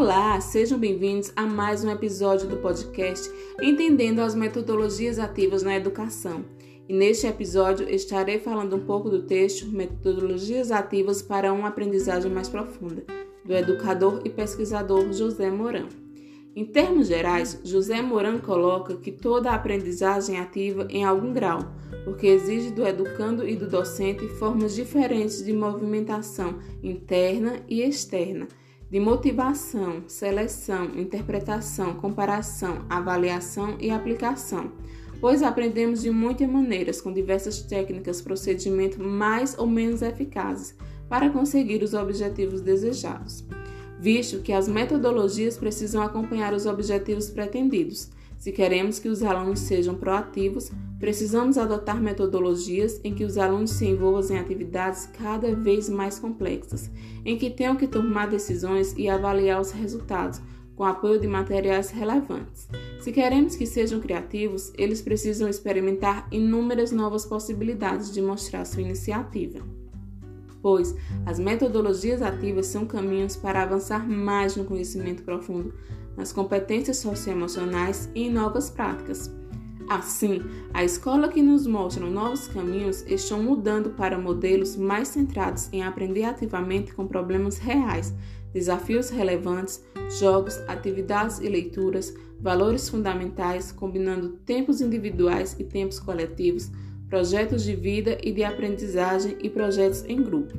Olá, 0.00 0.40
sejam 0.40 0.78
bem-vindos 0.78 1.30
a 1.36 1.44
mais 1.44 1.84
um 1.84 1.90
episódio 1.90 2.48
do 2.48 2.56
podcast 2.56 3.30
Entendendo 3.60 4.20
as 4.20 4.34
Metodologias 4.34 5.18
Ativas 5.18 5.62
na 5.62 5.76
Educação. 5.76 6.42
E 6.88 6.94
neste 6.94 7.26
episódio 7.26 7.86
estarei 7.86 8.38
falando 8.38 8.76
um 8.76 8.86
pouco 8.86 9.10
do 9.10 9.26
texto 9.26 9.68
Metodologias 9.68 10.70
Ativas 10.70 11.20
para 11.20 11.52
uma 11.52 11.68
Aprendizagem 11.68 12.32
Mais 12.32 12.48
Profunda, 12.48 13.04
do 13.44 13.52
educador 13.52 14.22
e 14.24 14.30
pesquisador 14.30 15.12
José 15.12 15.50
Moran. 15.50 15.88
Em 16.56 16.64
termos 16.64 17.08
gerais, 17.08 17.60
José 17.62 18.00
Moran 18.00 18.38
coloca 18.38 18.96
que 18.96 19.12
toda 19.12 19.50
aprendizagem 19.50 20.38
é 20.38 20.40
ativa 20.40 20.86
em 20.88 21.04
algum 21.04 21.30
grau, 21.30 21.74
porque 22.06 22.26
exige 22.26 22.70
do 22.70 22.86
educando 22.86 23.46
e 23.46 23.54
do 23.54 23.68
docente 23.68 24.26
formas 24.38 24.74
diferentes 24.74 25.44
de 25.44 25.52
movimentação 25.52 26.58
interna 26.82 27.60
e 27.68 27.82
externa, 27.82 28.48
de 28.90 28.98
motivação, 28.98 30.02
seleção, 30.08 30.86
interpretação, 30.98 31.94
comparação, 31.94 32.84
avaliação 32.88 33.76
e 33.78 33.90
aplicação, 33.90 34.72
pois 35.20 35.42
aprendemos 35.42 36.02
de 36.02 36.10
muitas 36.10 36.48
maneiras 36.48 37.00
com 37.00 37.12
diversas 37.12 37.62
técnicas, 37.62 38.20
procedimentos 38.20 38.98
mais 38.98 39.56
ou 39.56 39.66
menos 39.66 40.02
eficazes 40.02 40.74
para 41.08 41.30
conseguir 41.30 41.82
os 41.82 41.94
objetivos 41.94 42.60
desejados 42.60 43.44
visto 44.00 44.40
que 44.40 44.52
as 44.52 44.66
metodologias 44.66 45.58
precisam 45.58 46.02
acompanhar 46.02 46.54
os 46.54 46.64
objetivos 46.64 47.28
pretendidos. 47.28 48.08
Se 48.40 48.52
queremos 48.52 48.98
que 48.98 49.10
os 49.10 49.22
alunos 49.22 49.58
sejam 49.58 49.94
proativos, 49.94 50.72
precisamos 50.98 51.58
adotar 51.58 52.00
metodologias 52.00 52.98
em 53.04 53.14
que 53.14 53.22
os 53.22 53.36
alunos 53.36 53.72
se 53.72 53.86
envolvam 53.86 54.34
em 54.34 54.40
atividades 54.40 55.04
cada 55.12 55.54
vez 55.54 55.90
mais 55.90 56.18
complexas, 56.18 56.90
em 57.22 57.36
que 57.36 57.50
tenham 57.50 57.76
que 57.76 57.86
tomar 57.86 58.30
decisões 58.30 58.94
e 58.96 59.10
avaliar 59.10 59.60
os 59.60 59.72
resultados, 59.72 60.40
com 60.74 60.84
apoio 60.84 61.20
de 61.20 61.28
materiais 61.28 61.90
relevantes. 61.90 62.66
Se 63.02 63.12
queremos 63.12 63.56
que 63.56 63.66
sejam 63.66 64.00
criativos, 64.00 64.72
eles 64.78 65.02
precisam 65.02 65.46
experimentar 65.46 66.26
inúmeras 66.32 66.92
novas 66.92 67.26
possibilidades 67.26 68.10
de 68.10 68.22
mostrar 68.22 68.64
sua 68.64 68.80
iniciativa 68.80 69.60
pois 70.62 70.94
as 71.24 71.38
metodologias 71.38 72.22
ativas 72.22 72.66
são 72.66 72.84
caminhos 72.84 73.36
para 73.36 73.62
avançar 73.62 74.06
mais 74.06 74.56
no 74.56 74.64
conhecimento 74.64 75.22
profundo, 75.22 75.72
nas 76.20 76.32
competências 76.32 76.98
socioemocionais 76.98 78.10
e 78.14 78.24
em 78.24 78.30
novas 78.30 78.68
práticas. 78.68 79.34
Assim, 79.88 80.42
a 80.72 80.84
escola 80.84 81.28
que 81.28 81.42
nos 81.42 81.66
mostra 81.66 82.04
novos 82.04 82.46
caminhos 82.46 83.02
estão 83.08 83.42
mudando 83.42 83.90
para 83.90 84.18
modelos 84.18 84.76
mais 84.76 85.08
centrados 85.08 85.68
em 85.72 85.82
aprender 85.82 86.24
ativamente 86.24 86.92
com 86.92 87.06
problemas 87.06 87.56
reais, 87.56 88.14
desafios 88.52 89.08
relevantes, 89.08 89.82
jogos, 90.20 90.58
atividades 90.68 91.40
e 91.40 91.48
leituras, 91.48 92.14
valores 92.38 92.88
fundamentais, 92.88 93.72
combinando 93.72 94.28
tempos 94.44 94.80
individuais 94.80 95.56
e 95.58 95.64
tempos 95.64 95.98
coletivos 95.98 96.70
projetos 97.08 97.64
de 97.64 97.74
vida 97.74 98.18
e 98.22 98.30
de 98.30 98.44
aprendizagem 98.44 99.36
e 99.40 99.50
projetos 99.50 100.04
em 100.06 100.22
grupo. 100.22 100.56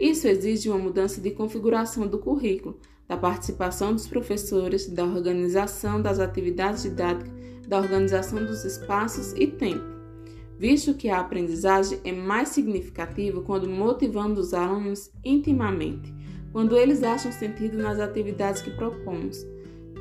Isso 0.00 0.26
exige 0.26 0.70
uma 0.70 0.78
mudança 0.78 1.20
de 1.20 1.30
configuração 1.30 2.06
do 2.06 2.18
currículo, 2.18 2.80
da 3.08 3.16
participação 3.16 3.92
dos 3.92 4.06
professores, 4.06 4.88
da 4.88 5.04
organização 5.04 6.00
das 6.00 6.18
atividades 6.18 6.82
didáticas, 6.82 7.32
da 7.66 7.78
organização 7.78 8.44
dos 8.44 8.64
espaços 8.64 9.32
e 9.36 9.46
tempo, 9.46 9.84
visto 10.58 10.94
que 10.94 11.08
a 11.08 11.20
aprendizagem 11.20 12.00
é 12.04 12.12
mais 12.12 12.50
significativa 12.50 13.40
quando 13.42 13.68
motivamos 13.68 14.38
os 14.38 14.54
alunos 14.54 15.10
intimamente, 15.24 16.14
quando 16.52 16.76
eles 16.76 17.02
acham 17.02 17.32
sentido 17.32 17.76
nas 17.78 17.98
atividades 17.98 18.62
que 18.62 18.70
propomos, 18.70 19.46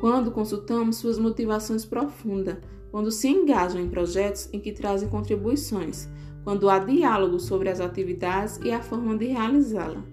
quando 0.00 0.32
consultamos 0.32 0.96
suas 0.96 1.18
motivações 1.18 1.84
profundas, 1.84 2.58
quando 2.90 3.10
se 3.10 3.28
engajam 3.28 3.80
em 3.80 3.88
projetos 3.88 4.48
em 4.52 4.60
que 4.60 4.72
trazem 4.72 5.08
contribuições, 5.08 6.08
quando 6.44 6.68
há 6.68 6.78
diálogo 6.78 7.38
sobre 7.38 7.68
as 7.68 7.80
atividades 7.80 8.58
e 8.62 8.70
a 8.70 8.82
forma 8.82 9.16
de 9.16 9.26
realizá-la. 9.26 10.04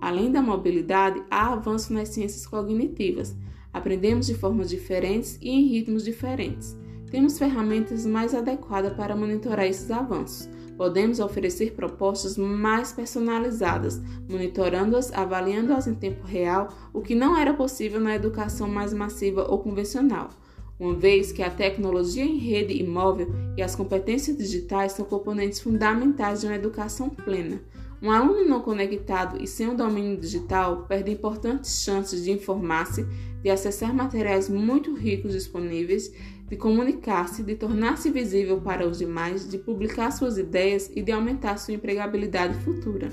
Além 0.00 0.30
da 0.30 0.40
mobilidade, 0.40 1.22
há 1.30 1.52
avanço 1.52 1.92
nas 1.92 2.08
ciências 2.08 2.46
cognitivas. 2.46 3.36
Aprendemos 3.72 4.26
de 4.26 4.34
formas 4.34 4.68
diferentes 4.68 5.38
e 5.40 5.50
em 5.50 5.66
ritmos 5.68 6.04
diferentes. 6.04 6.76
Temos 7.10 7.38
ferramentas 7.38 8.04
mais 8.06 8.34
adequadas 8.34 8.92
para 8.92 9.16
monitorar 9.16 9.66
esses 9.66 9.90
avanços. 9.90 10.48
Podemos 10.76 11.18
oferecer 11.18 11.72
propostas 11.72 12.36
mais 12.36 12.92
personalizadas, 12.92 14.00
monitorando-as, 14.28 15.12
avaliando-as 15.12 15.86
em 15.86 15.94
tempo 15.94 16.26
real, 16.26 16.68
o 16.92 17.00
que 17.00 17.14
não 17.14 17.36
era 17.36 17.52
possível 17.52 17.98
na 18.00 18.14
educação 18.14 18.68
mais 18.68 18.92
massiva 18.92 19.50
ou 19.50 19.58
convencional 19.58 20.30
uma 20.78 20.94
vez 20.94 21.32
que 21.32 21.42
a 21.42 21.50
tecnologia 21.50 22.24
em 22.24 22.38
rede 22.38 22.72
e 22.72 22.86
móvel 22.86 23.28
e 23.56 23.62
as 23.62 23.74
competências 23.74 24.36
digitais 24.36 24.92
são 24.92 25.04
componentes 25.04 25.60
fundamentais 25.60 26.40
de 26.40 26.46
uma 26.46 26.54
educação 26.54 27.10
plena. 27.10 27.60
Um 28.00 28.10
aluno 28.10 28.44
não 28.44 28.60
conectado 28.60 29.42
e 29.42 29.46
sem 29.46 29.68
um 29.68 29.74
domínio 29.74 30.16
digital 30.16 30.84
perde 30.88 31.10
importantes 31.10 31.82
chances 31.82 32.24
de 32.24 32.30
informar-se, 32.30 33.04
de 33.42 33.50
acessar 33.50 33.94
materiais 33.94 34.48
muito 34.48 34.94
ricos 34.94 35.32
disponíveis, 35.32 36.12
de 36.48 36.56
comunicar-se, 36.56 37.42
de 37.42 37.54
tornar-se 37.54 38.10
visível 38.10 38.60
para 38.60 38.86
os 38.86 38.98
demais, 38.98 39.48
de 39.48 39.58
publicar 39.58 40.10
suas 40.12 40.38
ideias 40.38 40.90
e 40.94 41.02
de 41.02 41.12
aumentar 41.12 41.58
sua 41.58 41.74
empregabilidade 41.74 42.54
futura 42.60 43.10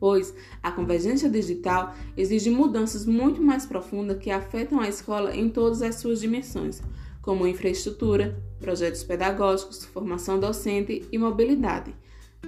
pois 0.00 0.34
a 0.62 0.72
convergência 0.72 1.28
digital 1.28 1.94
exige 2.16 2.50
mudanças 2.50 3.04
muito 3.04 3.40
mais 3.42 3.66
profundas 3.66 4.18
que 4.18 4.30
afetam 4.30 4.80
a 4.80 4.88
escola 4.88 5.36
em 5.36 5.50
todas 5.50 5.82
as 5.82 5.96
suas 5.96 6.20
dimensões, 6.20 6.82
como 7.20 7.46
infraestrutura, 7.46 8.42
projetos 8.58 9.04
pedagógicos, 9.04 9.84
formação 9.84 10.40
docente 10.40 11.06
e 11.12 11.18
mobilidade. 11.18 11.94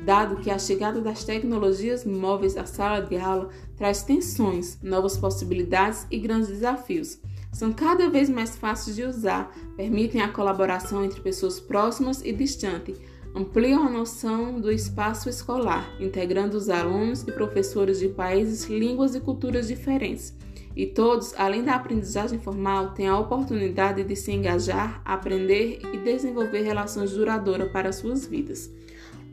Dado 0.04 0.36
que 0.36 0.50
a 0.50 0.58
chegada 0.58 1.00
das 1.00 1.24
tecnologias 1.24 2.04
móveis 2.04 2.56
à 2.56 2.66
sala 2.66 3.00
de 3.00 3.16
aula 3.16 3.50
traz 3.76 4.02
tensões, 4.02 4.78
novas 4.82 5.16
possibilidades 5.16 6.06
e 6.10 6.18
grandes 6.18 6.48
desafios. 6.48 7.20
São 7.52 7.72
cada 7.72 8.08
vez 8.08 8.28
mais 8.28 8.56
fáceis 8.56 8.96
de 8.96 9.04
usar, 9.04 9.54
permitem 9.76 10.22
a 10.22 10.28
colaboração 10.28 11.04
entre 11.04 11.20
pessoas 11.20 11.60
próximas 11.60 12.24
e 12.24 12.32
distantes, 12.32 12.98
ampliam 13.34 13.86
a 13.86 13.90
noção 13.90 14.60
do 14.60 14.72
espaço 14.72 15.28
escolar, 15.28 15.88
integrando 16.00 16.56
os 16.56 16.68
alunos 16.68 17.22
e 17.22 17.32
professores 17.32 17.98
de 17.98 18.08
países, 18.08 18.64
línguas 18.64 19.14
e 19.14 19.20
culturas 19.20 19.68
diferentes. 19.68 20.34
E 20.74 20.86
todos, 20.86 21.34
além 21.36 21.62
da 21.62 21.74
aprendizagem 21.74 22.38
formal, 22.38 22.92
têm 22.94 23.06
a 23.06 23.18
oportunidade 23.18 24.02
de 24.02 24.16
se 24.16 24.32
engajar, 24.32 25.02
aprender 25.04 25.80
e 25.92 25.98
desenvolver 25.98 26.62
relações 26.62 27.12
duradouras 27.12 27.70
para 27.70 27.92
suas 27.92 28.26
vidas. 28.26 28.70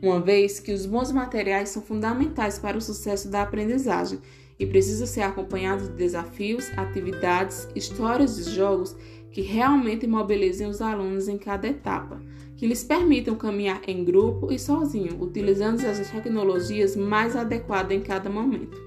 Uma 0.02 0.20
vez 0.20 0.58
que 0.58 0.72
os 0.72 0.86
bons 0.86 1.12
materiais 1.12 1.68
são 1.68 1.82
fundamentais 1.82 2.58
para 2.58 2.78
o 2.78 2.80
sucesso 2.80 3.28
da 3.28 3.42
aprendizagem 3.42 4.18
e 4.58 4.66
precisam 4.66 5.06
ser 5.06 5.22
acompanhados 5.22 5.88
de 5.88 5.94
desafios, 5.94 6.70
atividades, 6.76 7.68
histórias 7.74 8.36
de 8.36 8.50
jogos 8.50 8.96
que 9.30 9.42
realmente 9.42 10.06
mobilizem 10.06 10.66
os 10.66 10.80
alunos 10.80 11.28
em 11.28 11.38
cada 11.38 11.68
etapa 11.68 12.20
que 12.60 12.66
lhes 12.66 12.84
permitam 12.84 13.36
caminhar 13.36 13.80
em 13.88 14.04
grupo 14.04 14.52
e 14.52 14.58
sozinho, 14.58 15.16
utilizando 15.18 15.82
as 15.82 16.10
tecnologias 16.10 16.94
mais 16.94 17.34
adequadas 17.34 17.96
em 17.96 18.02
cada 18.02 18.28
momento. 18.28 18.78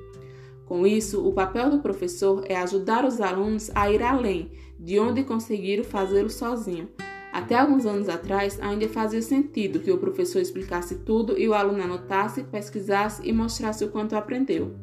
Com 0.68 0.85
isso, 0.85 1.28
o 1.28 1.34
papel 1.34 1.72
do 1.72 1.80
professor 1.80 2.44
é 2.47 2.56
ajudar 2.56 3.03
os 3.03 3.19
alunos 3.19 3.72
a 3.74 3.90
ir 3.90 4.03
além 4.03 4.51
de 4.80 5.00
onde 5.00 5.24
conseguiram 5.24 5.84
fazê-lo 5.84 6.30
sozinho. 6.30 6.88
Até 7.33 7.55
alguns 7.55 7.83
anos 7.88 8.09
atrás, 8.09 8.59
ainda 8.61 8.88
fazia 8.88 9.19
sentido 9.19 9.79
que 9.79 9.91
o 9.91 9.97
professor 9.97 10.39
explicasse 10.39 10.99
tudo 10.99 11.35
e 11.35 11.50
o 11.50 11.56
aluno 11.56 11.81
anotasse, 11.81 12.44
pesquisasse 12.44 13.27
e 13.27 13.33
mostrasse 13.33 13.83
o 13.83 13.89
quanto 13.89 14.15
aprendeu. 14.15 14.75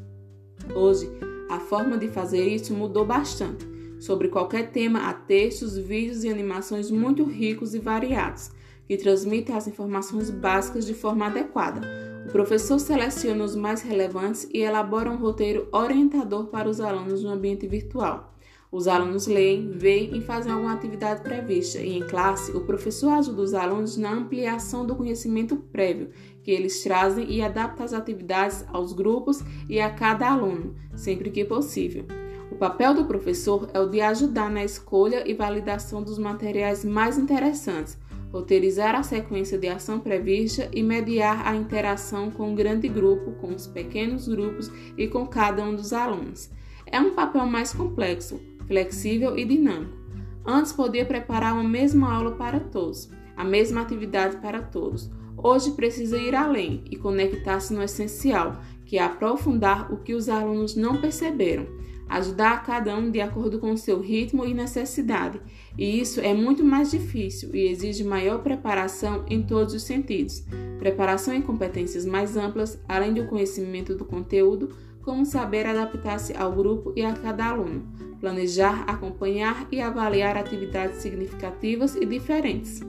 Hoje, 0.74 1.08
a 1.48 1.60
forma 1.60 1.96
de 1.96 2.08
fazer 2.08 2.44
isso 2.48 2.74
mudou 2.74 3.06
bastante. 3.06 3.64
Sobre 4.00 4.26
qualquer 4.26 4.72
tema, 4.72 5.08
há 5.08 5.14
textos, 5.14 5.78
vídeos 5.78 6.24
e 6.24 6.28
animações 6.28 6.90
muito 6.90 7.22
ricos 7.22 7.72
e 7.72 7.78
variados 7.78 8.50
que 8.84 8.96
transmitem 8.96 9.54
as 9.54 9.68
informações 9.68 10.28
básicas 10.28 10.84
de 10.84 10.94
forma 10.94 11.26
adequada. 11.26 11.80
O 12.26 12.32
professor 12.32 12.80
seleciona 12.80 13.44
os 13.44 13.54
mais 13.54 13.80
relevantes 13.80 14.48
e 14.52 14.58
elabora 14.58 15.08
um 15.08 15.16
roteiro 15.16 15.68
orientador 15.70 16.46
para 16.46 16.68
os 16.68 16.80
alunos 16.80 17.22
no 17.22 17.30
ambiente 17.30 17.68
virtual. 17.68 18.34
Os 18.72 18.86
alunos 18.86 19.26
leem, 19.26 19.72
veem 19.72 20.16
e 20.16 20.20
fazem 20.20 20.52
alguma 20.52 20.72
atividade 20.72 21.22
prevista, 21.22 21.80
e 21.80 21.98
em 21.98 22.06
classe, 22.06 22.52
o 22.52 22.60
professor 22.60 23.10
ajuda 23.10 23.42
os 23.42 23.52
alunos 23.52 23.96
na 23.96 24.12
ampliação 24.12 24.86
do 24.86 24.94
conhecimento 24.94 25.56
prévio 25.56 26.10
que 26.42 26.50
eles 26.50 26.82
trazem 26.82 27.30
e 27.30 27.42
adapta 27.42 27.82
as 27.82 27.92
atividades 27.92 28.64
aos 28.68 28.92
grupos 28.92 29.42
e 29.68 29.80
a 29.80 29.90
cada 29.90 30.30
aluno, 30.30 30.74
sempre 30.94 31.30
que 31.30 31.44
possível. 31.44 32.04
O 32.50 32.56
papel 32.56 32.94
do 32.94 33.04
professor 33.04 33.68
é 33.74 33.80
o 33.80 33.88
de 33.88 34.00
ajudar 34.00 34.50
na 34.50 34.64
escolha 34.64 35.28
e 35.28 35.34
validação 35.34 36.02
dos 36.02 36.18
materiais 36.18 36.84
mais 36.84 37.18
interessantes 37.18 37.98
roteirizar 38.32 38.94
a 38.94 39.02
sequência 39.02 39.58
de 39.58 39.68
ação 39.68 39.98
prevista 39.98 40.68
e 40.72 40.82
mediar 40.82 41.46
a 41.46 41.54
interação 41.54 42.30
com 42.30 42.52
o 42.52 42.54
grande 42.54 42.88
grupo, 42.88 43.32
com 43.32 43.48
os 43.48 43.66
pequenos 43.66 44.28
grupos 44.28 44.70
e 44.96 45.08
com 45.08 45.26
cada 45.26 45.62
um 45.64 45.74
dos 45.74 45.92
alunos. 45.92 46.50
É 46.86 47.00
um 47.00 47.14
papel 47.14 47.46
mais 47.46 47.72
complexo, 47.72 48.40
flexível 48.70 49.36
e 49.36 49.44
dinâmico. 49.44 49.98
Antes 50.46 50.72
podia 50.72 51.04
preparar 51.04 51.54
uma 51.54 51.68
mesma 51.68 52.14
aula 52.14 52.30
para 52.36 52.60
todos, 52.60 53.10
a 53.36 53.42
mesma 53.42 53.80
atividade 53.80 54.36
para 54.36 54.62
todos. 54.62 55.10
Hoje 55.36 55.72
precisa 55.72 56.16
ir 56.16 56.36
além 56.36 56.84
e 56.88 56.94
conectar-se 56.94 57.74
no 57.74 57.82
essencial, 57.82 58.60
que 58.86 58.96
é 58.96 59.02
aprofundar 59.02 59.92
o 59.92 59.96
que 59.96 60.14
os 60.14 60.28
alunos 60.28 60.76
não 60.76 61.00
perceberam, 61.00 61.66
ajudar 62.08 62.52
a 62.52 62.58
cada 62.58 62.96
um 62.96 63.10
de 63.10 63.20
acordo 63.20 63.58
com 63.58 63.76
seu 63.76 63.98
ritmo 64.00 64.44
e 64.44 64.54
necessidade. 64.54 65.40
E 65.76 66.00
isso 66.00 66.20
é 66.20 66.32
muito 66.32 66.62
mais 66.62 66.92
difícil 66.92 67.52
e 67.52 67.66
exige 67.66 68.04
maior 68.04 68.38
preparação 68.40 69.24
em 69.28 69.42
todos 69.42 69.74
os 69.74 69.82
sentidos. 69.82 70.44
Preparação 70.78 71.34
em 71.34 71.42
competências 71.42 72.06
mais 72.06 72.36
amplas, 72.36 72.80
além 72.88 73.12
do 73.14 73.26
conhecimento 73.26 73.96
do 73.96 74.04
conteúdo, 74.04 74.70
como 75.02 75.24
saber 75.24 75.66
adaptar-se 75.66 76.36
ao 76.36 76.52
grupo 76.52 76.92
e 76.96 77.02
a 77.02 77.14
cada 77.14 77.46
aluno, 77.46 77.88
planejar, 78.20 78.84
acompanhar 78.86 79.66
e 79.72 79.80
avaliar 79.80 80.36
atividades 80.36 80.98
significativas 80.98 81.94
e 81.96 82.04
diferentes. 82.04 82.80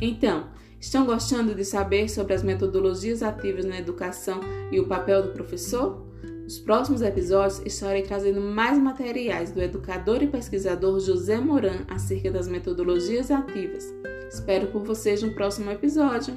Então, 0.00 0.48
estão 0.80 1.04
gostando 1.06 1.54
de 1.54 1.64
saber 1.64 2.08
sobre 2.08 2.34
as 2.34 2.42
metodologias 2.42 3.22
ativas 3.22 3.64
na 3.64 3.78
educação 3.78 4.40
e 4.70 4.78
o 4.78 4.86
papel 4.86 5.22
do 5.22 5.32
professor? 5.32 6.06
Nos 6.44 6.60
próximos 6.60 7.02
episódios 7.02 7.60
estarei 7.66 8.02
trazendo 8.02 8.40
mais 8.40 8.78
materiais 8.78 9.50
do 9.50 9.60
educador 9.60 10.22
e 10.22 10.28
pesquisador 10.28 11.00
José 11.00 11.40
Moran 11.40 11.84
acerca 11.88 12.30
das 12.30 12.46
metodologias 12.46 13.32
ativas. 13.32 13.92
Espero 14.30 14.68
por 14.68 14.84
vocês 14.84 15.22
no 15.22 15.32
próximo 15.32 15.70
episódio. 15.72 16.36